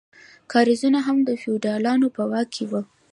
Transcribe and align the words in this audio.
کاریزونه 0.51 0.99
هم 1.07 1.17
د 1.23 1.29
فیوډالانو 1.41 2.07
په 2.15 2.23
واک 2.29 2.47
کې 2.55 2.65
وو. 2.69 2.81